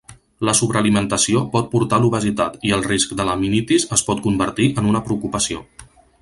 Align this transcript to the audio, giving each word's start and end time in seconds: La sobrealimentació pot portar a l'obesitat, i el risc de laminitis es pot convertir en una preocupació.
La 0.47 0.53
sobrealimentació 0.59 1.43
pot 1.55 1.69
portar 1.73 1.99
a 2.01 2.03
l'obesitat, 2.05 2.57
i 2.69 2.73
el 2.79 2.85
risc 2.87 3.13
de 3.19 3.27
laminitis 3.29 3.87
es 3.99 4.05
pot 4.09 4.25
convertir 4.25 4.71
en 4.83 4.89
una 4.95 5.05
preocupació. 5.11 5.63